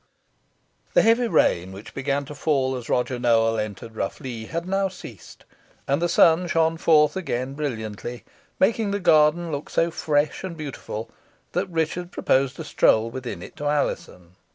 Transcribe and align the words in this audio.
The 0.95 1.03
heavy 1.03 1.27
rain, 1.27 1.71
which 1.73 1.93
began 1.93 2.25
to 2.25 2.33
fall 2.33 2.75
as 2.75 2.89
Roger 2.89 3.19
Nowell 3.19 3.59
entered 3.59 3.95
Rough 3.95 4.19
Lee, 4.19 4.47
had 4.47 4.67
now 4.67 4.87
ceased, 4.87 5.45
and 5.87 6.01
the 6.01 6.09
sun 6.09 6.47
shone 6.47 6.77
forth 6.77 7.15
again 7.15 7.53
brilliantly, 7.53 8.23
making 8.59 8.89
the 8.89 8.99
garden 8.99 9.51
look 9.51 9.69
so 9.69 9.91
fresh 9.91 10.43
and 10.43 10.57
beautiful 10.57 11.11
that 11.51 11.69
Richard 11.69 12.11
proposed 12.11 12.59
a 12.59 12.63
stroll 12.63 13.11
within 13.11 13.43
it 13.43 13.55
to 13.57 13.65
Alizon. 13.65 14.35